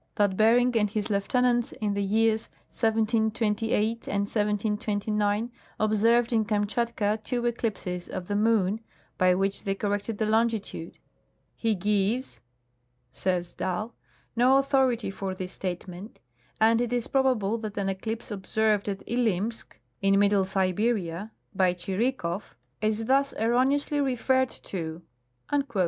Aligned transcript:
56) 0.15 0.15
that 0.17 0.35
Bering 0.35 0.75
and 0.77 0.89
his 0.89 1.11
lieutenants 1.11 1.73
in 1.73 1.93
the 1.93 2.01
years 2.01 2.49
1728 2.71 4.07
and 4.07 4.21
1729 4.23 5.51
observed 5.79 6.33
in 6.33 6.43
Kamtschatka 6.43 7.19
two 7.23 7.45
eclipses 7.45 8.09
of 8.09 8.27
the 8.27 8.35
moon, 8.35 8.79
by 9.19 9.31
Avhich 9.31 9.63
they 9.63 9.75
corrected 9.75 10.17
the 10.17 10.25
longitude. 10.25 10.97
He 11.55 11.75
gives," 11.75 12.39
says 13.11 13.53
Dall," 13.53 13.93
no 14.35 14.57
authority 14.57 15.11
for 15.11 15.35
this 15.35 15.53
statement, 15.53 16.19
and 16.59 16.81
it 16.81 16.91
is 16.91 17.07
probable 17.07 17.59
that 17.59 17.77
an 17.77 17.87
eclipse 17.87 18.31
observed 18.31 18.89
at 18.89 19.03
Ilimsk, 19.07 19.79
in 20.01 20.17
middle 20.17 20.45
Siberia, 20.45 21.31
by 21.53 21.75
Chirikoflfis 21.75 23.05
thus 23.05 23.33
erroneously 23.37 24.01
referred 24.01 24.49
220 24.49 25.05
General 25.51 25.69
A. 25.69 25.79